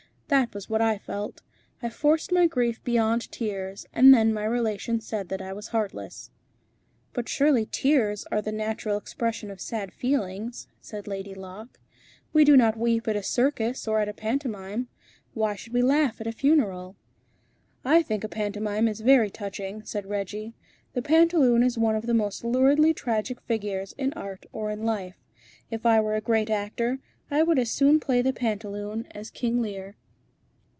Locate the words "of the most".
21.97-22.45